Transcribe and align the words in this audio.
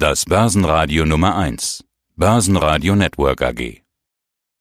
Das 0.00 0.26
Börsenradio 0.26 1.04
Nummer 1.04 1.36
1. 1.36 1.84
Börsenradio 2.14 2.94
Network 2.94 3.42
AG. 3.42 3.82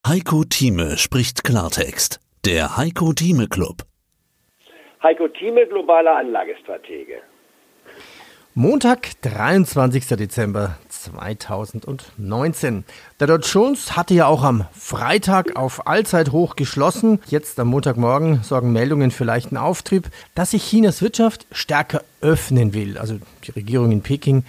Heiko 0.07 0.43
Thieme 0.43 0.97
spricht 0.97 1.43
Klartext. 1.43 2.19
Der 2.43 2.75
Heiko 2.75 3.13
Thieme 3.13 3.47
Club. 3.47 3.83
Heiko 5.03 5.27
Thieme, 5.27 5.67
globaler 5.67 6.17
Anlagestratege. 6.17 7.21
Montag, 8.55 9.11
23. 9.21 10.07
Dezember 10.07 10.79
2019. 10.89 12.83
Der 13.19 13.27
Dow 13.27 13.37
Jones 13.37 13.95
hatte 13.95 14.15
ja 14.15 14.25
auch 14.25 14.43
am 14.43 14.65
Freitag 14.71 15.55
auf 15.55 15.85
Allzeithoch 15.85 16.55
geschlossen. 16.55 17.19
Jetzt 17.27 17.59
am 17.59 17.67
Montagmorgen 17.67 18.41
sorgen 18.41 18.71
Meldungen 18.71 19.11
für 19.11 19.25
leichten 19.25 19.57
Auftrieb, 19.57 20.07
dass 20.33 20.49
sich 20.49 20.67
Chinas 20.67 21.03
Wirtschaft 21.03 21.45
stärker 21.51 22.01
öffnen 22.21 22.73
will. 22.73 22.97
Also 22.97 23.19
die 23.45 23.51
Regierung 23.51 23.91
in 23.91 24.01
Peking 24.01 24.43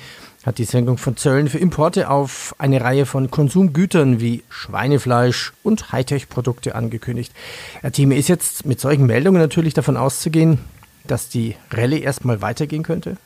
hat 0.49 0.57
die 0.57 0.65
Senkung 0.65 0.97
von 0.97 1.15
Zöllen 1.15 1.49
für 1.49 1.59
Importe 1.59 2.09
auf 2.09 2.55
eine 2.59 2.81
Reihe 2.81 3.05
von 3.05 3.31
Konsumgütern 3.31 4.19
wie 4.19 4.43
Schweinefleisch 4.49 5.53
und 5.63 5.93
Hightech-Produkte 5.93 6.75
angekündigt. 6.75 7.35
Herr 7.83 7.93
Thieme, 7.93 8.17
ist 8.17 8.29
jetzt 8.29 8.65
mit 8.65 8.81
solchen 8.81 9.07
Meldungen 9.07 9.43
natürlich 9.43 9.75
davon 9.75 9.99
auszugehen, 9.99 10.59
dass 11.07 11.29
die 11.29 11.55
Rallye 11.71 12.01
erstmal 12.01 12.41
weitergehen 12.41 12.83
könnte? 12.83 13.19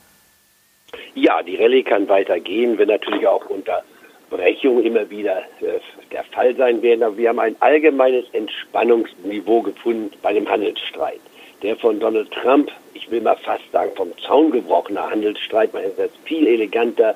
Ja, 1.15 1.41
die 1.41 1.55
Rallye 1.55 1.83
kann 1.83 2.09
weitergehen, 2.09 2.77
wenn 2.77 2.89
natürlich 2.89 3.25
auch 3.25 3.45
Unterbrechungen 3.45 4.83
immer 4.83 5.09
wieder 5.09 5.37
äh, 5.61 5.79
der 6.11 6.25
Fall 6.25 6.53
sein 6.57 6.81
werden. 6.81 7.03
Aber 7.03 7.15
wir 7.15 7.29
haben 7.29 7.39
ein 7.39 7.55
allgemeines 7.61 8.25
Entspannungsniveau 8.33 9.61
gefunden 9.61 10.11
bei 10.21 10.33
dem 10.33 10.49
Handelsstreit. 10.49 11.21
Der 11.63 11.77
von 11.77 11.99
Donald 11.99 12.29
Trump, 12.31 12.69
ich 12.93 13.09
will 13.09 13.21
mal 13.21 13.37
fast 13.37 13.63
sagen, 13.71 13.91
vom 13.95 14.11
Zaun 14.19 14.51
gebrochene 14.51 15.01
Handelsstreit, 15.09 15.73
man 15.73 15.83
hätte 15.83 16.03
das 16.03 16.11
viel 16.25 16.45
eleganter, 16.45 17.15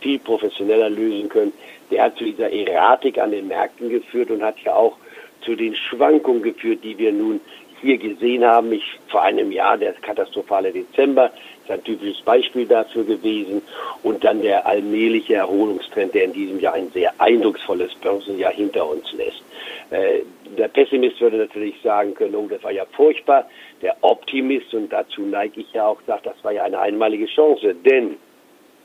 viel 0.00 0.18
professioneller 0.18 0.90
lösen 0.90 1.28
können. 1.28 1.52
Der 1.92 2.04
hat 2.04 2.16
zu 2.16 2.24
dieser 2.24 2.52
Erratik 2.52 3.18
an 3.18 3.30
den 3.30 3.46
Märkten 3.46 3.88
geführt 3.88 4.30
und 4.30 4.42
hat 4.42 4.58
ja 4.64 4.74
auch 4.74 4.96
zu 5.42 5.54
den 5.54 5.76
Schwankungen 5.76 6.42
geführt, 6.42 6.80
die 6.82 6.98
wir 6.98 7.12
nun 7.12 7.40
hier 7.80 7.98
gesehen 7.98 8.44
haben. 8.44 8.72
Ich, 8.72 8.98
vor 9.08 9.22
einem 9.22 9.52
Jahr, 9.52 9.78
der 9.78 9.92
katastrophale 9.92 10.72
Dezember, 10.72 11.30
ist 11.62 11.70
ein 11.70 11.84
typisches 11.84 12.20
Beispiel 12.22 12.66
dafür 12.66 13.04
gewesen. 13.04 13.62
Und 14.02 14.24
dann 14.24 14.42
der 14.42 14.66
allmähliche 14.66 15.34
Erholungstrend, 15.34 16.14
der 16.14 16.24
in 16.24 16.32
diesem 16.32 16.58
Jahr 16.58 16.74
ein 16.74 16.90
sehr 16.92 17.12
eindrucksvolles 17.18 17.94
Börsenjahr 17.96 18.52
hinter 18.52 18.88
uns 18.88 19.12
lässt. 19.12 19.42
Äh, 19.90 20.22
der 20.54 20.68
Pessimist 20.68 21.20
würde 21.20 21.36
natürlich 21.36 21.74
sagen 21.82 22.14
können, 22.14 22.34
oh, 22.34 22.46
das 22.48 22.62
war 22.62 22.72
ja 22.72 22.84
furchtbar. 22.92 23.48
Der 23.82 23.96
Optimist, 24.02 24.72
und 24.74 24.92
dazu 24.92 25.22
neige 25.22 25.60
ich 25.60 25.72
ja 25.72 25.86
auch, 25.86 26.00
sagt, 26.06 26.26
das 26.26 26.42
war 26.42 26.52
ja 26.52 26.64
eine 26.64 26.78
einmalige 26.78 27.26
Chance. 27.26 27.74
Denn, 27.74 28.16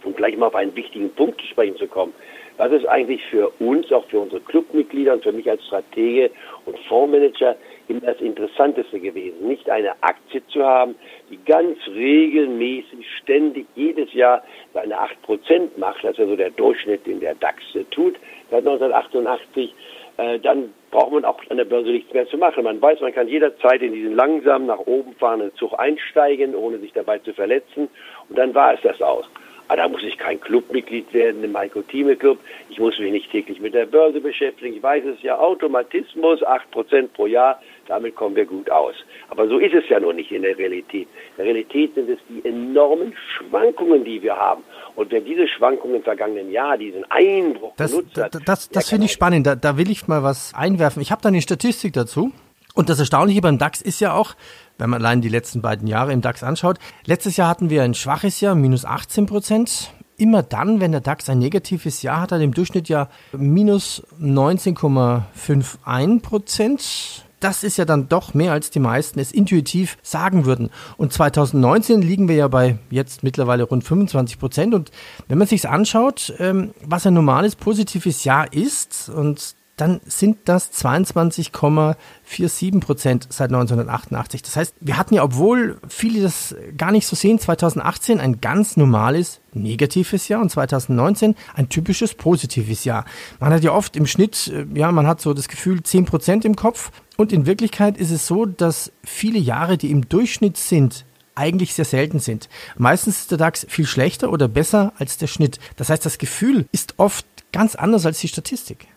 um 0.03 0.15
gleich 0.15 0.37
mal 0.37 0.47
auf 0.47 0.55
einen 0.55 0.75
wichtigen 0.75 1.09
Punkt 1.11 1.39
zu 1.41 1.47
sprechen 1.47 1.77
zu 1.77 1.87
kommen, 1.87 2.13
was 2.59 2.73
ist 2.73 2.85
eigentlich 2.87 3.23
für 3.27 3.49
uns, 3.59 3.89
auch 3.93 4.05
für 4.07 4.19
unsere 4.19 4.41
Clubmitglieder 4.41 5.13
und 5.13 5.23
für 5.23 5.31
mich 5.31 5.49
als 5.49 5.65
Stratege 5.65 6.29
und 6.65 6.77
Fondsmanager 6.89 7.55
immer 7.87 8.01
das 8.01 8.19
Interessanteste 8.19 8.99
gewesen. 8.99 9.47
Nicht 9.47 9.69
eine 9.69 9.91
Aktie 10.03 10.45
zu 10.47 10.65
haben, 10.65 10.95
die 11.29 11.39
ganz 11.45 11.77
regelmäßig, 11.87 13.07
ständig, 13.21 13.65
jedes 13.75 14.11
Jahr 14.13 14.43
seine 14.73 14.95
8% 14.95 15.69
macht, 15.77 16.03
das 16.03 16.11
ist 16.11 16.17
ja 16.17 16.25
so 16.27 16.35
der 16.35 16.49
Durchschnitt, 16.49 17.07
den 17.07 17.21
der 17.21 17.35
DAX 17.35 17.63
tut, 17.91 18.15
seit 18.51 18.67
1988, 18.67 19.73
äh, 20.17 20.39
dann 20.39 20.73
braucht 20.91 21.11
man 21.11 21.25
auch 21.25 21.39
an 21.49 21.57
der 21.57 21.65
Börse 21.65 21.89
nichts 21.89 22.13
mehr 22.13 22.27
zu 22.27 22.37
machen. 22.37 22.63
Man 22.63 22.81
weiß, 22.81 23.01
man 23.01 23.13
kann 23.13 23.27
jederzeit 23.27 23.81
in 23.81 23.93
diesen 23.93 24.15
langsam 24.15 24.65
nach 24.65 24.79
oben 24.79 25.13
fahrenden 25.15 25.53
Zug 25.55 25.77
einsteigen, 25.77 26.55
ohne 26.55 26.79
sich 26.79 26.93
dabei 26.93 27.19
zu 27.19 27.33
verletzen. 27.33 27.89
Und 28.29 28.37
dann 28.37 28.53
war 28.53 28.73
es 28.73 28.81
das 28.81 29.01
aus. 29.01 29.25
Aber 29.67 29.77
da 29.77 29.87
muss 29.87 30.01
ich 30.01 30.17
kein 30.17 30.39
Clubmitglied 30.39 31.13
werden 31.13 31.43
im 31.43 31.51
Maiko 31.51 31.83
Thieme 31.83 32.15
Club. 32.15 32.39
Ich 32.69 32.79
muss 32.79 32.97
mich 32.97 33.11
nicht 33.11 33.31
täglich 33.31 33.59
mit 33.59 33.75
der 33.75 33.85
Börse 33.85 34.19
beschäftigen. 34.19 34.75
Ich 34.75 34.81
weiß 34.81 35.05
es 35.05 35.21
ja, 35.21 35.37
Automatismus, 35.37 36.41
8% 36.41 37.09
pro 37.13 37.27
Jahr, 37.27 37.61
damit 37.89 38.15
kommen 38.15 38.35
wir 38.35 38.45
gut 38.45 38.69
aus. 38.69 38.93
Aber 39.29 39.47
so 39.47 39.57
ist 39.57 39.73
es 39.73 39.83
ja 39.89 39.99
noch 39.99 40.13
nicht 40.13 40.31
in 40.31 40.43
der 40.43 40.57
Realität. 40.57 41.07
In 41.31 41.37
der 41.37 41.45
Realität 41.47 41.95
sind 41.95 42.09
es 42.09 42.19
die 42.29 42.47
enormen 42.47 43.13
Schwankungen, 43.35 44.05
die 44.05 44.21
wir 44.21 44.35
haben. 44.35 44.63
Und 44.95 45.11
wer 45.11 45.21
diese 45.21 45.47
Schwankungen 45.47 45.97
im 45.97 46.03
vergangenen 46.03 46.51
Jahr, 46.51 46.77
diesen 46.77 47.03
Eindruck 47.09 47.75
das, 47.77 47.91
benutzt 47.91 48.17
hat, 48.17 48.35
das, 48.35 48.43
das, 48.45 48.69
das 48.69 48.89
finde 48.89 49.05
ich 49.05 49.11
spannend. 49.11 49.47
Da, 49.47 49.55
da 49.55 49.77
will 49.77 49.89
ich 49.89 50.07
mal 50.07 50.23
was 50.23 50.53
einwerfen. 50.55 51.01
Ich 51.01 51.11
habe 51.11 51.21
da 51.21 51.29
eine 51.29 51.41
Statistik 51.41 51.93
dazu. 51.93 52.31
Und 52.75 52.89
das 52.89 52.99
Erstaunliche 52.99 53.41
beim 53.41 53.57
DAX 53.57 53.81
ist 53.81 53.99
ja 53.99 54.13
auch, 54.13 54.35
wenn 54.77 54.91
man 54.91 55.01
allein 55.01 55.21
die 55.21 55.29
letzten 55.29 55.61
beiden 55.61 55.87
Jahre 55.87 56.13
im 56.13 56.21
DAX 56.21 56.43
anschaut, 56.43 56.77
letztes 57.05 57.35
Jahr 57.35 57.49
hatten 57.49 57.71
wir 57.71 57.83
ein 57.83 57.95
schwaches 57.95 58.39
Jahr, 58.39 58.55
minus 58.55 58.85
18 58.85 59.25
Prozent. 59.25 59.91
Immer 60.17 60.43
dann, 60.43 60.79
wenn 60.79 60.91
der 60.91 61.01
DAX 61.01 61.29
ein 61.29 61.39
negatives 61.39 62.03
Jahr 62.03 62.21
hat, 62.21 62.31
hat 62.31 62.39
er 62.39 62.43
im 62.43 62.53
Durchschnitt 62.53 62.87
ja 62.87 63.09
minus 63.31 64.05
19,51 64.21 66.21
Prozent 66.21 67.25
das 67.39 67.63
ist 67.63 67.77
ja 67.77 67.85
dann 67.85 68.09
doch 68.09 68.33
mehr 68.33 68.51
als 68.51 68.69
die 68.69 68.79
meisten 68.79 69.19
es 69.19 69.31
intuitiv 69.31 69.97
sagen 70.01 70.45
würden. 70.45 70.69
Und 70.97 71.13
2019 71.13 72.01
liegen 72.01 72.27
wir 72.27 72.35
ja 72.35 72.47
bei 72.47 72.77
jetzt 72.89 73.23
mittlerweile 73.23 73.63
rund 73.63 73.83
25 73.83 74.39
Prozent. 74.39 74.73
Und 74.73 74.91
wenn 75.27 75.37
man 75.37 75.47
sich 75.47 75.67
anschaut, 75.67 76.33
ähm, 76.39 76.71
was 76.83 77.05
ein 77.05 77.13
normales 77.13 77.55
positives 77.55 78.23
Jahr 78.23 78.51
ist, 78.53 79.09
und 79.09 79.55
dann 79.79 80.01
sind 80.05 80.37
das 80.45 80.71
22,47 80.73 82.79
Prozent 82.79 83.27
seit 83.29 83.49
1988. 83.49 84.41
Das 84.41 84.55
heißt, 84.55 84.75
wir 84.79 84.97
hatten 84.97 85.15
ja, 85.15 85.23
obwohl 85.23 85.77
viele 85.87 86.21
das 86.21 86.55
gar 86.77 86.91
nicht 86.91 87.07
so 87.07 87.15
sehen, 87.15 87.39
2018 87.39 88.19
ein 88.19 88.41
ganz 88.41 88.77
normales 88.77 89.41
negatives 89.53 90.27
Jahr 90.27 90.41
und 90.41 90.49
2019 90.49 91.35
ein 91.55 91.69
typisches 91.69 92.13
positives 92.13 92.83
Jahr. 92.83 93.05
Man 93.39 93.53
hat 93.53 93.63
ja 93.63 93.71
oft 93.71 93.95
im 93.95 94.05
Schnitt, 94.05 94.47
äh, 94.47 94.65
ja, 94.77 94.91
man 94.91 95.07
hat 95.07 95.21
so 95.21 95.33
das 95.33 95.47
Gefühl 95.47 95.81
10 95.81 96.05
Prozent 96.05 96.45
im 96.45 96.55
Kopf 96.55 96.91
und 97.17 97.31
in 97.31 97.45
Wirklichkeit 97.45 97.97
ist 97.97 98.11
es 98.11 98.27
so, 98.27 98.45
dass 98.45 98.91
viele 99.03 99.39
Jahre, 99.39 99.77
die 99.77 99.91
im 99.91 100.09
Durchschnitt 100.09 100.57
sind, 100.57 101.05
eigentlich 101.35 101.73
sehr 101.73 101.85
selten 101.85 102.19
sind. 102.19 102.49
Meistens 102.77 103.21
ist 103.21 103.31
der 103.31 103.37
DAX 103.37 103.65
viel 103.69 103.85
schlechter 103.85 104.31
oder 104.31 104.49
besser 104.49 104.91
als 104.97 105.17
der 105.17 105.27
Schnitt. 105.27 105.57
Das 105.77 105.89
heißt, 105.89 106.05
das 106.05 106.17
Gefühl 106.17 106.65
ist 106.73 106.95
oft 106.97 107.25
ganz 107.53 107.75
anders 107.75 108.05
als 108.05 108.19
die 108.19 108.27
Statistik. 108.27 108.87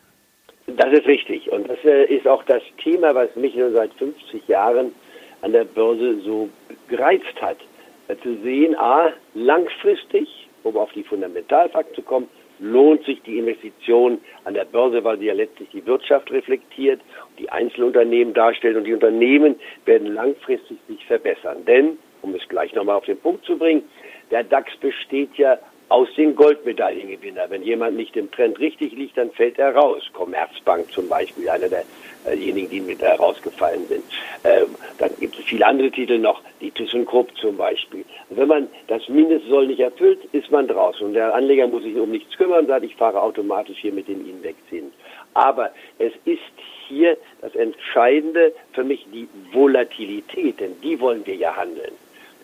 Das 0.76 0.92
ist 0.92 1.06
richtig. 1.06 1.50
Und 1.50 1.68
das 1.68 1.78
äh, 1.84 2.04
ist 2.04 2.26
auch 2.26 2.42
das 2.44 2.62
Thema, 2.78 3.14
was 3.14 3.34
mich 3.36 3.54
nur 3.54 3.72
seit 3.72 3.92
50 3.94 4.46
Jahren 4.48 4.92
an 5.42 5.52
der 5.52 5.64
Börse 5.64 6.20
so 6.20 6.48
gereizt 6.88 7.40
hat. 7.40 7.58
Äh, 8.08 8.16
zu 8.22 8.36
sehen, 8.42 8.76
a, 8.76 9.12
langfristig, 9.34 10.48
um 10.62 10.76
auf 10.76 10.92
die 10.92 11.02
Fundamentalfakten 11.02 11.94
zu 11.94 12.02
kommen, 12.02 12.28
lohnt 12.58 13.04
sich 13.04 13.20
die 13.22 13.38
Investition 13.38 14.18
an 14.44 14.54
der 14.54 14.64
Börse, 14.64 15.02
weil 15.02 15.18
sie 15.18 15.26
ja 15.26 15.34
letztlich 15.34 15.68
die 15.70 15.84
Wirtschaft 15.84 16.30
reflektiert, 16.30 17.00
die 17.38 17.50
Einzelunternehmen 17.50 18.34
darstellt 18.34 18.76
und 18.76 18.84
die 18.84 18.94
Unternehmen 18.94 19.56
werden 19.84 20.14
langfristig 20.14 20.78
sich 20.88 21.04
verbessern. 21.06 21.64
Denn, 21.66 21.98
um 22.22 22.34
es 22.34 22.48
gleich 22.48 22.72
nochmal 22.74 22.96
auf 22.96 23.04
den 23.04 23.18
Punkt 23.18 23.44
zu 23.44 23.58
bringen, 23.58 23.82
der 24.30 24.44
DAX 24.44 24.76
besteht 24.76 25.34
ja 25.36 25.58
aus 25.92 26.08
den 26.16 26.34
Goldmedaillengewinner. 26.34 27.50
Wenn 27.50 27.62
jemand 27.62 27.96
nicht 27.96 28.16
im 28.16 28.30
Trend 28.30 28.58
richtig 28.58 28.92
liegt, 28.92 29.18
dann 29.18 29.30
fällt 29.30 29.58
er 29.58 29.74
raus. 29.74 30.02
Commerzbank 30.14 30.90
zum 30.90 31.06
Beispiel, 31.06 31.50
einer 31.50 31.68
derjenigen, 32.24 32.70
die 32.70 32.80
mit 32.80 33.02
herausgefallen 33.02 33.86
sind. 33.88 34.02
Ähm, 34.42 34.74
dann 34.96 35.10
gibt 35.20 35.38
es 35.38 35.44
viele 35.44 35.66
andere 35.66 35.90
Titel 35.90 36.18
noch, 36.18 36.40
die 36.62 36.70
ThyssenKrupp 36.70 37.36
zum 37.36 37.58
Beispiel. 37.58 38.06
Wenn 38.30 38.48
man 38.48 38.68
das 38.86 39.06
Mindestsoll 39.10 39.66
nicht 39.66 39.80
erfüllt, 39.80 40.20
ist 40.32 40.50
man 40.50 40.66
draußen. 40.66 41.08
Und 41.08 41.12
der 41.12 41.34
Anleger 41.34 41.66
muss 41.66 41.82
sich 41.82 41.96
um 41.96 42.10
nichts 42.10 42.38
kümmern, 42.38 42.66
sagt, 42.66 42.86
ich 42.86 42.96
fahre 42.96 43.20
automatisch 43.20 43.76
hier 43.78 43.92
mit 43.92 44.08
dem 44.08 44.26
Index 44.26 44.56
hin. 44.70 44.92
Aber 45.34 45.72
es 45.98 46.12
ist 46.24 46.40
hier 46.88 47.18
das 47.42 47.54
Entscheidende 47.54 48.54
für 48.72 48.84
mich 48.84 49.06
die 49.12 49.28
Volatilität, 49.52 50.58
denn 50.58 50.80
die 50.82 50.98
wollen 51.00 51.26
wir 51.26 51.36
ja 51.36 51.54
handeln. 51.54 51.92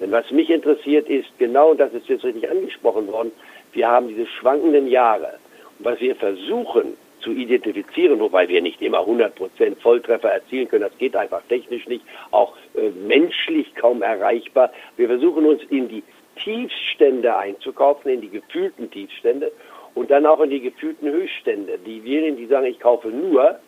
Denn 0.00 0.12
was 0.12 0.30
mich 0.30 0.50
interessiert 0.50 1.08
ist, 1.08 1.26
genau 1.38 1.74
das 1.74 1.92
ist 1.92 2.08
jetzt 2.08 2.24
richtig 2.24 2.48
angesprochen 2.50 3.08
worden, 3.08 3.32
wir 3.72 3.88
haben 3.88 4.08
diese 4.08 4.26
schwankenden 4.26 4.88
Jahre. 4.88 5.38
Und 5.78 5.84
was 5.84 6.00
wir 6.00 6.14
versuchen 6.16 6.96
zu 7.20 7.32
identifizieren, 7.32 8.20
wobei 8.20 8.48
wir 8.48 8.62
nicht 8.62 8.80
immer 8.80 9.00
100% 9.00 9.30
Volltreffer 9.80 10.30
erzielen 10.30 10.68
können, 10.68 10.84
das 10.84 10.98
geht 10.98 11.16
einfach 11.16 11.42
technisch 11.48 11.86
nicht, 11.88 12.04
auch 12.30 12.54
äh, 12.74 12.90
menschlich 12.90 13.74
kaum 13.74 14.02
erreichbar. 14.02 14.70
Wir 14.96 15.08
versuchen 15.08 15.44
uns 15.46 15.62
in 15.70 15.88
die 15.88 16.02
Tiefstände 16.42 17.36
einzukaufen, 17.36 18.12
in 18.12 18.20
die 18.20 18.30
gefühlten 18.30 18.90
Tiefstände 18.90 19.50
und 19.94 20.10
dann 20.10 20.26
auch 20.26 20.40
in 20.40 20.50
die 20.50 20.60
gefühlten 20.60 21.10
Höchststände. 21.10 21.78
Diejenigen, 21.78 22.36
die 22.36 22.46
sagen, 22.46 22.66
ich 22.66 22.78
kaufe 22.78 23.08
nur 23.08 23.58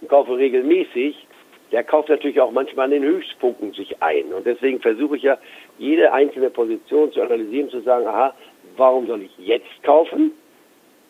und 0.00 0.08
kaufe 0.08 0.36
regelmäßig, 0.36 1.27
der 1.72 1.84
kauft 1.84 2.08
natürlich 2.08 2.40
auch 2.40 2.50
manchmal 2.50 2.86
an 2.86 2.92
den 2.92 3.02
Höchstpunkten 3.02 3.72
sich 3.72 4.02
ein. 4.02 4.32
Und 4.32 4.46
deswegen 4.46 4.80
versuche 4.80 5.16
ich 5.16 5.22
ja, 5.22 5.38
jede 5.78 6.12
einzelne 6.12 6.50
Position 6.50 7.12
zu 7.12 7.20
analysieren, 7.20 7.70
zu 7.70 7.80
sagen, 7.80 8.06
aha, 8.06 8.34
warum 8.76 9.06
soll 9.06 9.22
ich 9.22 9.38
jetzt 9.38 9.82
kaufen? 9.82 10.32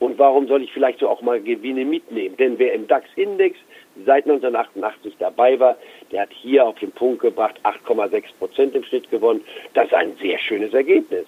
Und 0.00 0.18
warum 0.18 0.46
soll 0.46 0.62
ich 0.62 0.72
vielleicht 0.72 1.00
so 1.00 1.08
auch 1.08 1.22
mal 1.22 1.40
Gewinne 1.40 1.84
mitnehmen? 1.84 2.36
Denn 2.36 2.58
wer 2.58 2.72
im 2.72 2.86
DAX-Index 2.86 3.58
seit 4.06 4.24
1988 4.24 5.14
dabei 5.18 5.58
war, 5.58 5.76
der 6.12 6.22
hat 6.22 6.32
hier 6.32 6.64
auf 6.64 6.78
den 6.78 6.92
Punkt 6.92 7.20
gebracht 7.20 7.58
8,6 7.64 8.24
Prozent 8.38 8.74
im 8.76 8.84
Schnitt 8.84 9.10
gewonnen. 9.10 9.42
Das 9.74 9.86
ist 9.86 9.94
ein 9.94 10.16
sehr 10.20 10.38
schönes 10.38 10.72
Ergebnis. 10.72 11.26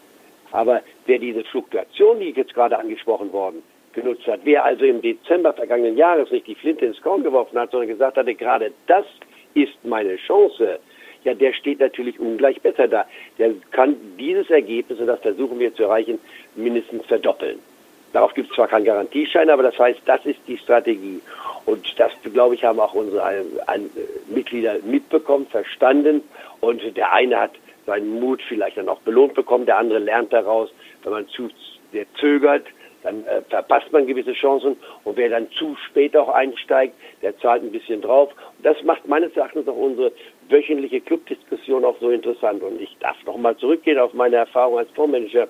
Aber 0.53 0.83
wer 1.07 1.19
diese 1.19 1.45
Fluktuation, 1.45 2.21
die 2.21 2.31
jetzt 2.31 2.55
gerade 2.55 2.79
angesprochen 2.79 3.33
worden, 3.33 3.63
genutzt 3.93 4.27
hat, 4.27 4.41
wer 4.45 4.65
also 4.65 4.85
im 4.85 5.03
Dezember 5.03 5.53
vergangenen 5.53 5.97
Jahres 5.97 6.31
nicht 6.31 6.47
die 6.47 6.55
Flinte 6.55 6.87
ins 6.87 7.01
Korn 7.01 7.23
geworfen 7.23 7.59
hat, 7.59 7.71
sondern 7.71 7.89
gesagt 7.89 8.17
hatte, 8.17 8.35
gerade 8.35 8.73
das 8.87 9.05
ist 9.55 9.85
meine 9.85 10.17
Chance, 10.17 10.79
ja, 11.25 11.35
der 11.35 11.53
steht 11.53 11.81
natürlich 11.81 12.19
ungleich 12.19 12.61
besser 12.63 12.89
da. 12.89 13.05
Der 13.39 13.53
kann 13.73 13.97
dieses 14.19 14.49
Ergebnis, 14.49 15.01
und 15.01 15.07
das 15.07 15.21
versuchen 15.21 15.59
wir 15.59 15.75
zu 15.75 15.85
erreichen, 15.85 16.19
mindestens 16.55 17.05
verdoppeln. 17.07 17.59
Darauf 18.13 18.35
gibt 18.35 18.51
es 18.51 18.57
zwar 18.57 18.69
keinen 18.69 18.87
Garantieschein, 18.87 19.51
aber 19.51 19.63
das 19.63 19.79
heißt, 19.79 20.01
das 20.07 20.25
ist 20.27 20.41
die 20.49 20.59
Strategie. 20.59 21.21
Und 21.67 21.99
das, 21.99 22.11
glaube 22.33 22.55
ich, 22.55 22.65
haben 22.65 22.81
auch 22.81 22.95
unsere 22.95 23.23
ein, 23.23 23.45
ein, 23.67 23.91
Mitglieder 24.29 24.77
mitbekommen, 24.83 25.47
verstanden. 25.47 26.23
Und 26.61 26.97
der 26.97 27.13
eine 27.13 27.39
hat 27.39 27.53
seinen 27.87 28.19
Mut 28.19 28.43
vielleicht 28.43 28.79
dann 28.79 28.89
auch 28.89 29.01
belohnt 29.01 29.35
bekommen, 29.35 29.67
der 29.67 29.79
andere 29.79 30.01
lernt 30.01 30.33
daraus, 30.33 30.71
wenn 31.05 31.13
man 31.13 31.29
zu 31.29 31.51
sehr 31.93 32.07
zögert, 32.19 32.65
dann 33.03 33.25
äh, 33.27 33.43
verpasst 33.49 33.93
man 33.93 34.07
gewisse 34.07 34.33
Chancen 34.33 34.77
und 35.05 35.17
wer 35.17 35.29
dann 35.29 35.51
zu 35.53 35.77
spät 35.87 36.17
auch 36.17 36.29
einsteigt, 36.29 36.95
der 37.23 37.39
zahlt 37.39 37.63
ein 37.63 37.73
bisschen 37.73 38.03
drauf. 38.03 38.31
Und 38.57 38.67
das 38.67 38.83
macht 38.83 39.07
meines 39.09 39.37
Erachtens 39.37 39.69
auch 39.69 39.77
unsere 39.77 40.13
wöchentliche 40.49 41.01
Clubdiskussion 41.01 41.85
auch 41.85 41.97
so 42.01 42.11
interessant. 42.11 42.63
Und 42.63 42.81
ich 42.81 42.97
darf 43.01 43.17
nochmal 43.25 43.57
zurückgehen 43.57 43.99
auf 43.99 44.15
meine 44.15 44.37
Erfahrung 44.37 44.79
als 44.79 44.91
Fondsmanager. 44.91 45.49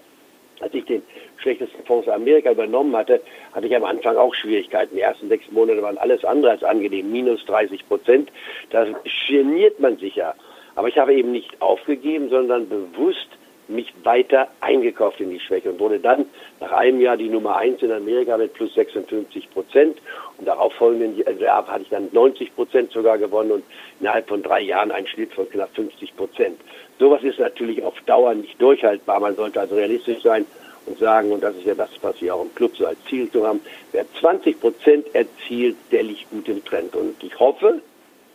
Als 0.61 0.75
ich 0.75 0.85
den 0.85 1.03
schlechtesten 1.39 1.83
Fonds 1.87 2.07
Amerika 2.07 2.53
übernommen 2.53 2.95
hatte, 2.95 3.23
hatte 3.53 3.67
ich 3.67 3.75
am 3.75 3.85
Anfang 3.85 4.19
auch 4.19 4.35
Schwierigkeiten. 4.35 4.95
Die 4.95 5.01
ersten 5.01 5.29
sechs 5.29 5.51
Monate 5.51 5.83
waren 5.83 5.97
alles 5.97 6.23
andere 6.23 6.53
als 6.53 6.63
angenehm, 6.63 7.11
minus 7.11 7.45
30 7.47 7.89
Prozent. 7.89 8.31
Da 8.69 8.87
geniert 9.27 9.81
man 9.81 9.97
sich 9.97 10.17
ja. 10.17 10.35
Aber 10.75 10.89
ich 10.89 10.99
habe 10.99 11.15
eben 11.15 11.33
nicht 11.33 11.63
aufgegeben, 11.63 12.29
sondern 12.29 12.69
bewusst 12.69 13.29
mich 13.71 13.93
weiter 14.05 14.49
eingekauft 14.61 15.21
in 15.21 15.31
die 15.31 15.41
Schwäche 15.41 15.71
und 15.71 15.81
wurde 15.81 15.99
dann 15.99 16.27
nach 16.61 16.73
einem 16.73 17.01
Jahr 17.01 17.17
die 17.17 17.29
Nummer 17.29 17.57
eins 17.57 17.83
in 17.83 17.93
Amerika 17.93 18.37
mit 18.37 18.55
plus 18.55 18.75
56 18.75 19.51
Prozent. 19.51 19.99
Und 20.39 20.47
darauf 20.47 20.73
folgenden 20.75 21.17
Jahr 21.39 21.67
hatte 21.67 21.83
ich 21.83 21.89
dann 21.89 22.09
90 22.13 22.55
Prozent 22.55 22.93
sogar 22.93 23.19
gewonnen 23.19 23.53
und 23.53 23.65
innerhalb 24.01 24.29
von 24.29 24.43
drei 24.43 24.61
Jahren 24.61 24.91
einen 24.91 25.07
Schnitt 25.07 25.33
von 25.33 25.49
knapp 25.49 25.75
50 25.75 26.17
Prozent. 26.17 26.61
Sowas 26.99 27.23
ist 27.23 27.39
natürlich 27.39 27.83
auf 27.83 27.99
Dauer 28.07 28.35
nicht 28.35 28.61
durchhaltbar. 28.61 29.21
Man 29.21 29.37
sollte 29.37 29.61
also 29.61 29.75
realistisch 29.75 30.23
sein 30.23 30.45
und 30.87 30.99
sagen, 30.99 31.33
und 31.33 31.43
das 31.43 31.57
ist 31.57 31.67
ja 31.67 31.75
das, 31.75 31.91
was 32.03 32.21
wir 32.21 32.35
auch 32.35 32.43
im 32.43 32.55
Club 32.55 32.77
so 32.77 32.87
als 32.87 32.99
Ziel 33.09 33.31
zu 33.31 33.47
haben, 33.47 33.61
wer 33.93 34.05
20 34.21 34.61
Prozent 34.61 35.15
erzielt, 35.15 35.77
der 35.93 36.03
liegt 36.03 36.29
gut 36.31 36.49
im 36.49 36.65
Trend. 36.65 36.95
Und 36.97 37.23
ich 37.23 37.39
hoffe, 37.39 37.81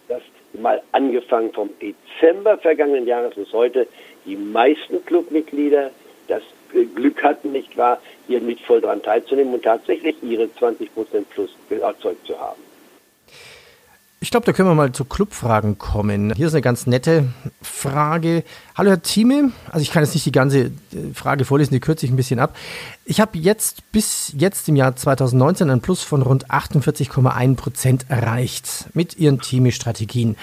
dass 0.07 0.21
mal 0.53 0.81
angefangen 0.91 1.51
vom 1.53 1.69
Dezember 1.79 2.57
vergangenen 2.57 3.07
Jahres 3.07 3.35
bis 3.35 3.51
heute 3.53 3.88
die 4.25 4.36
meisten 4.36 5.04
Clubmitglieder 5.06 5.92
das 6.27 6.42
Glück 6.95 7.24
hatten, 7.24 7.51
nicht 7.51 7.77
wahr, 7.77 8.00
hier 8.27 8.42
mit 8.42 8.60
voll 8.62 8.81
dran 8.81 9.01
teilzunehmen 9.01 9.54
und 9.54 9.63
tatsächlich 9.63 10.16
ihre 10.24 10.54
20 10.56 10.94
Prozent 10.94 11.30
plus 11.30 11.51
erzeugt 11.69 12.25
zu 12.25 12.39
haben. 12.39 12.62
Ich 14.25 14.31
glaube, 14.31 14.45
da 14.48 14.54
können 14.54 14.69
wir 14.69 14.74
mal 14.74 14.92
zu 14.92 15.06
Clubfragen 15.06 15.77
kommen. 15.77 16.33
Hier 16.36 16.48
ist 16.48 16.54
eine 16.54 16.63
ganz 16.63 16.88
nette 16.88 17.25
Frage. 17.62 18.44
Hallo 18.74 18.89
Herr 18.89 19.01
Thieme, 19.04 19.51
also 19.69 19.83
ich 19.83 19.92
kann 19.92 20.04
jetzt 20.04 20.16
nicht 20.16 20.25
die 20.25 20.31
ganze 20.31 20.60
äh, 20.60 20.72
Frage 21.13 21.45
vorlesen, 21.45 21.74
die 21.74 21.80
kürze 21.80 22.07
ich 22.07 22.12
ein 22.12 22.16
bisschen 22.16 22.39
ab. 22.39 22.56
Ich 23.06 23.22
habe 23.22 23.38
jetzt 23.38 23.92
bis 23.92 24.33
jetzt 24.36 24.68
im 24.68 24.77
Jahr 24.77 24.95
2019 24.95 25.69
ein 25.69 25.80
Plus 25.80 26.01
von 26.01 26.24
rund 26.24 26.50
48,1 26.50 27.56
Prozent 27.56 28.06
erreicht 28.10 28.88
mit 28.95 29.16
Ihren 29.19 29.42
Thieme-Strategien. 29.42 30.38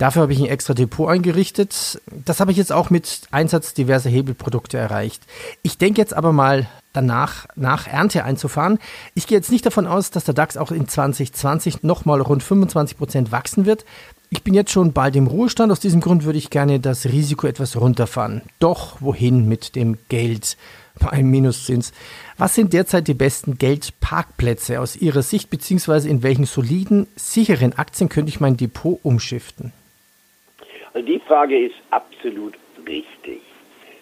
Dafür 0.00 0.22
habe 0.22 0.32
ich 0.32 0.38
ein 0.40 0.46
extra 0.46 0.72
Depot 0.72 1.10
eingerichtet. 1.10 2.00
Das 2.24 2.40
habe 2.40 2.52
ich 2.52 2.56
jetzt 2.56 2.72
auch 2.72 2.88
mit 2.88 3.20
Einsatz 3.32 3.74
diverser 3.74 4.08
Hebelprodukte 4.08 4.78
erreicht. 4.78 5.22
Ich 5.60 5.76
denke 5.76 6.00
jetzt 6.00 6.14
aber 6.14 6.32
mal 6.32 6.66
danach, 6.94 7.46
nach 7.54 7.86
Ernte 7.86 8.24
einzufahren. 8.24 8.78
Ich 9.14 9.26
gehe 9.26 9.36
jetzt 9.36 9.52
nicht 9.52 9.66
davon 9.66 9.86
aus, 9.86 10.10
dass 10.10 10.24
der 10.24 10.32
DAX 10.32 10.56
auch 10.56 10.72
in 10.72 10.88
2020 10.88 11.82
nochmal 11.82 12.22
rund 12.22 12.42
25 12.42 12.96
Prozent 12.96 13.30
wachsen 13.30 13.66
wird. 13.66 13.84
Ich 14.30 14.42
bin 14.42 14.54
jetzt 14.54 14.72
schon 14.72 14.94
bald 14.94 15.16
im 15.16 15.26
Ruhestand. 15.26 15.70
Aus 15.70 15.80
diesem 15.80 16.00
Grund 16.00 16.24
würde 16.24 16.38
ich 16.38 16.48
gerne 16.48 16.80
das 16.80 17.04
Risiko 17.04 17.46
etwas 17.46 17.78
runterfahren. 17.78 18.40
Doch 18.58 19.02
wohin 19.02 19.48
mit 19.48 19.76
dem 19.76 19.98
Geld 20.08 20.56
bei 20.98 21.10
einem 21.10 21.30
Minuszins? 21.30 21.92
Was 22.38 22.54
sind 22.54 22.72
derzeit 22.72 23.06
die 23.06 23.12
besten 23.12 23.58
Geldparkplätze 23.58 24.80
aus 24.80 24.96
Ihrer 24.96 25.22
Sicht, 25.22 25.50
beziehungsweise 25.50 26.08
in 26.08 26.22
welchen 26.22 26.46
soliden, 26.46 27.06
sicheren 27.16 27.74
Aktien 27.74 28.08
könnte 28.08 28.30
ich 28.30 28.40
mein 28.40 28.56
Depot 28.56 28.98
umschiften? 29.02 29.74
Also 30.92 31.06
die 31.06 31.20
Frage 31.20 31.58
ist 31.58 31.76
absolut 31.90 32.54
richtig. 32.86 33.40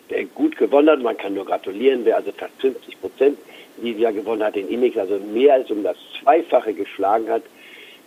Wer 0.09 0.25
gut 0.25 0.57
gewonnen 0.57 0.89
hat, 0.89 1.03
man 1.03 1.17
kann 1.17 1.35
nur 1.35 1.45
gratulieren, 1.45 2.05
wer 2.05 2.17
also 2.17 2.33
fast 2.33 2.55
50 2.61 3.01
Prozent 3.01 3.39
dieses 3.77 4.01
Jahr 4.01 4.13
gewonnen 4.13 4.43
hat, 4.43 4.57
den 4.57 4.69
Index 4.69 4.97
also 4.97 5.19
mehr 5.19 5.55
als 5.55 5.71
um 5.71 5.83
das 5.83 5.97
Zweifache 6.21 6.73
geschlagen 6.73 7.29
hat, 7.29 7.43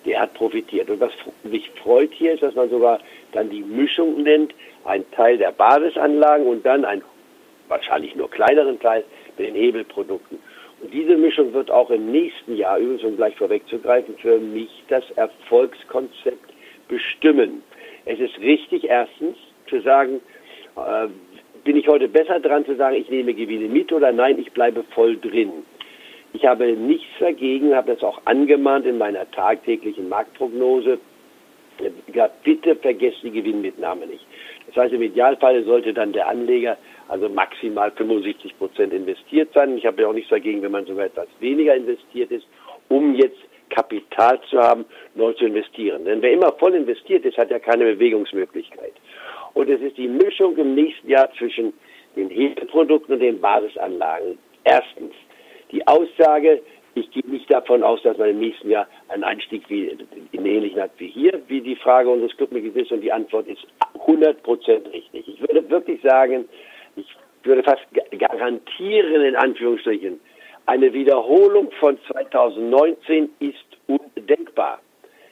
der 0.06 0.20
hat 0.20 0.34
profitiert. 0.34 0.90
Und 0.90 1.00
was 1.00 1.12
mich 1.44 1.70
freut 1.84 2.12
hier 2.12 2.34
ist, 2.34 2.42
dass 2.42 2.56
man 2.56 2.70
sogar 2.70 3.00
dann 3.34 3.50
die 3.50 3.62
Mischung 3.62 4.24
nennt, 4.24 4.54
ein 4.84 5.10
Teil 5.12 5.38
der 5.38 5.52
Basisanlagen 5.52 6.48
und 6.48 6.66
dann 6.66 6.86
ein 6.86 7.04
wahrscheinlich 7.68 8.16
nur 8.16 8.30
kleineren 8.30 8.80
Teil 8.80 9.04
mit 9.38 9.48
den 9.48 9.56
Hebelprodukten. 9.56 10.40
Und 10.82 10.94
diese 10.94 11.16
Mischung 11.16 11.54
wird 11.54 11.70
auch 11.70 11.92
im 11.92 12.12
nächsten 12.12 12.58
Jahr, 12.58 12.80
übrigens 12.80 13.04
um 13.04 13.16
gleich 13.16 13.36
vorwegzugreifen, 13.36 14.18
für 14.18 14.40
mich 14.40 14.84
das 14.88 15.04
Erfolgskonzept 15.12 16.52
bestimmen. 16.88 17.62
Es 18.06 18.20
ist 18.20 18.38
richtig, 18.40 18.86
erstens 18.86 19.38
zu 19.68 19.80
sagen, 19.82 20.22
äh, 20.76 21.08
bin 21.64 21.78
ich 21.78 21.88
heute 21.88 22.08
besser 22.08 22.40
dran 22.40 22.66
zu 22.66 22.76
sagen, 22.76 22.96
ich 22.96 23.10
nehme 23.10 23.34
Gewinne 23.34 23.68
mit 23.68 23.92
oder 23.94 24.12
nein, 24.12 24.40
ich 24.40 24.52
bleibe 24.52 24.84
voll 24.96 25.18
drin. 25.18 25.52
Ich 26.34 26.46
habe 26.46 26.72
nichts 26.72 27.08
dagegen, 27.20 27.76
habe 27.76 27.94
das 27.94 28.04
auch 28.04 28.22
angemahnt 28.26 28.86
in 28.86 28.98
meiner 28.98 29.30
tagtäglichen 29.32 30.10
Marktprognose. 30.10 31.00
Gesagt, 32.08 32.44
bitte 32.44 32.76
vergesst 32.76 33.24
die 33.24 33.32
Gewinnmitnahme 33.32 34.08
nicht. 34.08 34.26
Das 34.68 34.84
heißt, 34.84 34.94
im 34.94 35.02
Idealfall 35.02 35.64
sollte 35.64 35.94
dann 35.94 36.14
der 36.14 36.28
Anleger 36.28 36.78
also 37.08 37.28
maximal 37.28 37.92
75 37.92 38.58
Prozent 38.58 38.94
investiert 38.94 39.52
sein. 39.54 39.78
Ich 39.78 39.86
habe 39.86 40.02
ja 40.02 40.08
auch 40.08 40.14
nichts 40.14 40.30
dagegen, 40.30 40.62
wenn 40.62 40.72
man 40.72 40.86
sogar 40.86 41.06
etwas 41.06 41.28
weniger 41.40 41.76
investiert 41.76 42.32
ist, 42.32 42.46
um 42.88 43.16
jetzt 43.16 43.40
Kapital 43.72 44.40
zu 44.50 44.60
haben, 44.60 44.86
neu 45.16 45.34
zu 45.34 45.46
investieren. 45.46 46.06
Denn 46.06 46.22
wer 46.22 46.34
immer 46.34 46.52
voll 46.60 46.76
investiert 46.76 47.26
ist, 47.26 47.38
hat 47.38 47.50
ja 47.50 47.60
keine 47.60 47.86
Bewegungsmöglichkeit. 47.86 48.94
Und 49.54 49.70
es 49.70 49.82
ist 49.82 49.98
die 49.98 50.08
Mischung 50.08 50.56
im 50.58 50.76
nächsten 50.76 51.10
Jahr 51.10 51.30
zwischen 51.38 51.74
den 52.16 52.30
Hebelprodukten 52.30 53.16
und 53.16 53.20
den 53.22 53.42
Basisanlagen. 53.42 54.38
Erstens, 54.64 55.14
die 55.72 55.86
Aussage, 55.88 56.62
ich 56.94 57.10
gehe 57.12 57.24
nicht 57.26 57.52
davon 57.52 57.84
aus, 57.84 58.02
dass 58.04 58.18
man 58.18 58.30
im 58.30 58.40
nächsten 58.40 58.70
Jahr 58.70 58.88
einen 59.08 59.24
Einstieg 59.24 59.64
wie, 59.70 59.98
in 60.32 60.46
ähnlichen 60.46 60.82
hat 60.82 60.92
wie 60.98 61.08
hier, 61.08 61.42
wie 61.48 61.62
die 61.62 61.78
Frage 61.78 62.10
unseres 62.10 62.36
Clubmitglieds 62.36 62.76
ist. 62.76 62.92
Und 62.92 63.02
die 63.02 63.12
Antwort 63.12 63.48
ist 63.48 63.66
100 64.02 64.44
Prozent 64.44 64.92
richtig. 64.92 65.28
Ich 65.28 65.42
würde 65.42 65.70
wirklich 65.70 66.02
sagen, 66.02 66.48
ich 66.96 67.08
würde 67.44 67.64
fast 67.64 67.82
garantieren, 68.18 69.22
in 69.24 69.36
Anführungsstrichen, 69.36 70.20
eine 70.66 70.94
Wiederholung 70.94 71.72
von 71.80 71.98
2019 72.12 73.30
ist 73.40 73.56
undenkbar. 73.88 74.80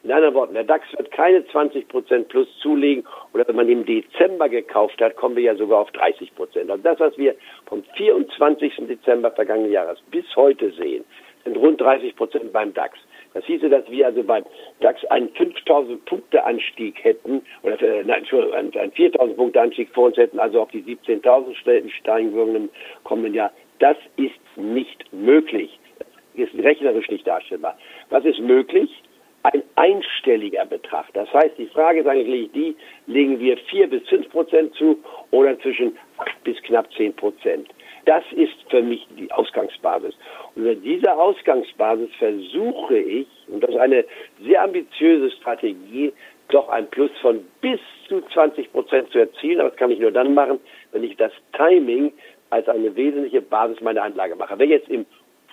In 0.04 0.12
anderen 0.14 0.34
Worten, 0.34 0.54
der 0.54 0.64
DAX 0.64 0.86
wird 0.98 1.12
keine 1.12 1.46
20 1.48 1.88
Prozent 1.90 2.30
plus 2.30 2.48
zulegen 2.62 3.04
oder 3.34 3.46
wenn 3.48 3.58
man 3.58 3.68
im 3.68 3.86
Dezember 3.86 4.48
gekauft 4.48 5.02
hat, 5.02 5.18
kommen 5.18 5.36
wir 5.36 5.44
ja 5.44 5.56
sogar 5.56 5.80
auf 5.80 5.92
30 5.92 6.34
Prozent. 6.36 6.72
Also 6.72 6.82
das, 6.84 7.00
was 7.00 7.18
wir 7.18 7.36
vom 7.66 7.84
24. 7.98 8.88
Dezember 8.88 9.32
vergangenen 9.32 9.72
Jahres 9.72 10.00
bis 10.10 10.26
heute 10.38 10.72
sehen, 10.72 11.04
sind 11.44 11.58
rund 11.58 11.82
30 11.82 12.16
Prozent 12.16 12.54
beim 12.54 12.74
DAX. 12.74 12.98
Das 13.34 13.44
hieße, 13.46 13.70
dass 13.70 13.90
wir 13.92 14.08
also 14.08 14.24
beim 14.24 14.46
DAX 14.80 15.04
einen 15.06 15.30
5000 15.30 16.04
Punkte 16.06 16.44
Anstieg 16.46 17.04
hätten, 17.04 17.42
oder 17.62 17.82
äh, 17.82 18.04
nein, 18.04 18.26
einen 18.74 18.92
4000 18.92 19.36
Punkte 19.36 19.62
Anstieg 19.62 19.90
vor 19.94 20.06
uns 20.06 20.18
hätten, 20.18 20.40
also 20.40 20.62
auf 20.62 20.72
die 20.72 20.82
17.000 20.82 21.90
steigen 21.92 22.34
würden 22.34 22.56
im 22.56 22.70
kommenden 23.04 23.34
Jahr. 23.34 23.52
Das 23.80 23.98
ist 24.18 24.58
nicht 24.58 25.12
möglich. 25.12 25.80
Das 26.36 26.50
ist 26.50 26.64
rechnerisch 26.64 27.10
nicht 27.10 27.28
darstellbar. 27.28 27.78
Was 28.10 28.26
ist 28.26 28.40
möglich? 28.40 28.90
Ein 29.44 29.64
einstelliger 29.76 30.66
Betrag. 30.66 31.06
Das 31.14 31.32
heißt, 31.34 31.58
die 31.58 31.68
Frage 31.68 32.02
ist 32.02 32.08
eigentlich 32.08 32.52
die, 32.52 32.76
legen 33.08 33.40
wir 33.40 33.58
vier 33.70 33.90
bis 33.90 34.06
fünf 34.08 34.30
Prozent 34.30 34.74
zu 34.76 35.02
oder 35.32 35.58
zwischen 35.60 35.98
acht 36.18 36.44
bis 36.44 36.62
knapp 36.64 36.92
zehn 36.94 37.16
Prozent. 37.16 37.70
Das 38.06 38.24
ist 38.32 38.56
für 38.70 38.82
mich 38.82 39.08
die 39.18 39.32
Ausgangsbasis. 39.32 40.16
Und 40.56 40.64
mit 40.64 40.84
dieser 40.84 41.18
Ausgangsbasis 41.18 42.10
versuche 42.18 42.98
ich, 42.98 43.28
und 43.48 43.64
das 43.64 43.72
ist 43.72 43.78
eine 43.78 44.06
sehr 44.42 44.64
ambitiöse 44.64 45.32
Strategie, 45.32 46.12
doch 46.50 46.68
ein 46.70 46.88
Plus 46.90 47.12
von 47.22 47.46
bis 47.62 47.80
zu 48.08 48.22
20 48.22 48.72
Prozent 48.72 49.12
zu 49.12 49.20
erzielen. 49.20 49.62
Aber 49.62 49.70
das 49.70 49.78
kann 49.78 49.92
ich 49.92 50.00
nur 50.00 50.12
dann 50.12 50.34
machen, 50.34 50.60
wenn 50.92 51.04
ich 51.04 51.16
das 51.16 51.32
Timing 51.54 52.12
als 52.50 52.68
eine 52.68 52.96
wesentliche 52.96 53.42
Basis 53.42 53.82
meiner 53.82 54.04
Anlage 54.04 54.36
mache. 54.36 54.56
Wer 54.58 54.68
jetzt 54.68 54.90
im 54.90 55.06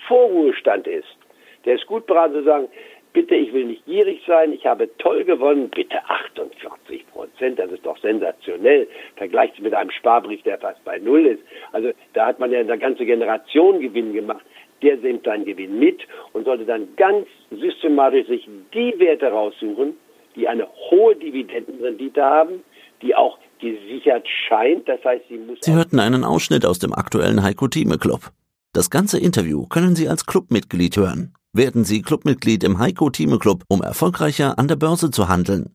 Vorruhestand 0.06 0.86
ist, 0.86 1.16
der 1.64 1.74
ist 1.74 1.86
gut 1.86 2.06
beraten 2.06 2.34
zu 2.34 2.42
sagen, 2.44 2.68
bitte, 3.16 3.34
ich 3.34 3.50
will 3.54 3.64
nicht 3.64 3.86
gierig 3.86 4.20
sein, 4.26 4.52
ich 4.52 4.66
habe 4.66 4.90
toll 4.98 5.24
gewonnen, 5.24 5.70
bitte 5.70 5.98
48 6.06 7.06
Prozent, 7.12 7.58
das 7.58 7.72
ist 7.72 7.84
doch 7.86 7.96
sensationell. 7.98 8.86
Vergleicht 9.16 9.58
mit 9.58 9.72
einem 9.72 9.90
Sparbrief, 9.90 10.42
der 10.42 10.58
fast 10.58 10.84
bei 10.84 10.98
Null 10.98 11.24
ist. 11.24 11.42
Also 11.72 11.92
da 12.12 12.26
hat 12.26 12.38
man 12.38 12.52
ja 12.52 12.60
eine 12.60 12.76
ganze 12.78 13.06
Generation 13.06 13.80
Gewinn 13.80 14.12
gemacht. 14.12 14.44
Der 14.82 14.98
nimmt 14.98 15.24
seinen 15.24 15.46
Gewinn 15.46 15.78
mit 15.78 16.02
und 16.34 16.44
sollte 16.44 16.66
dann 16.66 16.88
ganz 16.96 17.26
systematisch 17.50 18.26
sich 18.26 18.46
die 18.74 18.94
Werte 18.98 19.28
raussuchen, 19.28 19.96
die 20.34 20.46
eine 20.46 20.68
hohe 20.90 21.16
Dividendenrendite 21.16 22.22
haben, 22.22 22.62
die 23.02 23.14
auch 23.14 23.38
gesichert 23.60 24.26
scheint. 24.48 24.88
Das 24.88 25.02
heißt, 25.04 25.24
sie 25.28 25.38
muss. 25.38 25.58
Sie 25.60 25.72
hörten 25.72 25.98
einen 25.98 26.24
Ausschnitt 26.24 26.64
aus 26.66 26.78
dem 26.78 26.92
aktuellen 26.92 27.42
Heiko 27.42 27.68
Thieme 27.68 27.98
Club. 27.98 28.32
Das 28.72 28.90
ganze 28.90 29.18
Interview 29.18 29.66
können 29.66 29.96
Sie 29.96 30.08
als 30.08 30.26
Clubmitglied 30.26 30.96
hören. 30.96 31.32
Werden 31.52 31.84
Sie 31.84 32.02
Clubmitglied 32.02 32.62
im 32.62 32.78
Heiko 32.78 33.08
Thieme 33.08 33.38
Club, 33.38 33.64
um 33.68 33.82
erfolgreicher 33.82 34.58
an 34.58 34.68
der 34.68 34.76
Börse 34.76 35.10
zu 35.10 35.28
handeln. 35.28 35.74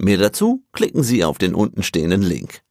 Mehr 0.00 0.18
dazu 0.18 0.62
klicken 0.72 1.02
Sie 1.02 1.24
auf 1.24 1.38
den 1.38 1.54
untenstehenden 1.54 2.22
Link. 2.22 2.62